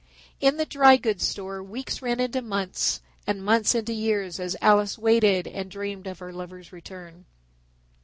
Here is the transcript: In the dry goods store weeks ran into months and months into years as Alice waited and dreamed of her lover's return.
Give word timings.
In 0.39 0.57
the 0.57 0.65
dry 0.65 0.97
goods 0.97 1.27
store 1.27 1.61
weeks 1.61 2.01
ran 2.01 2.19
into 2.19 2.41
months 2.41 3.01
and 3.27 3.45
months 3.45 3.75
into 3.75 3.93
years 3.93 4.39
as 4.39 4.57
Alice 4.59 4.97
waited 4.97 5.45
and 5.45 5.69
dreamed 5.69 6.07
of 6.07 6.17
her 6.17 6.33
lover's 6.33 6.73
return. 6.73 7.25